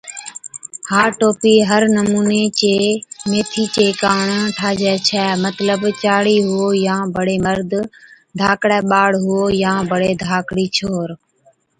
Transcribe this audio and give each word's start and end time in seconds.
ھا 0.89 1.01
ٽوپِي 1.17 1.53
ھر 1.69 1.83
نمُوني 1.95 2.43
چِي 2.59 2.75
ميٿِي 3.29 3.63
چي 3.75 3.85
ڪاڻ 4.01 4.25
ٺاھجَي 4.57 4.95
ڇَي 5.07 5.23
مطلب 5.45 5.79
چاڙي 6.01 6.37
هُوئو 6.47 6.67
يان 6.85 7.01
بڙي 7.15 7.37
مرد، 7.45 7.71
ڌاڪڙَي 8.39 8.79
ٻاڙ 8.89 9.11
هُوئو 9.23 9.45
يان 9.63 9.79
بڙي 9.91 10.11
ڌاڪڙِي 10.23 10.65
ڇوهر 10.75 11.09